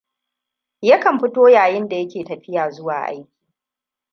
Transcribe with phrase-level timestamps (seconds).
[0.81, 3.31] Yakan yi fito yayin da yake tafiya zuwa aiki.